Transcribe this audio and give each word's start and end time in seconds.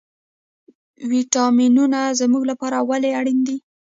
ویټامینونه 1.11 1.99
زموږ 2.19 2.43
لپاره 2.51 2.77
ولې 2.89 3.09
اړین 3.19 3.39
دي 3.47 3.57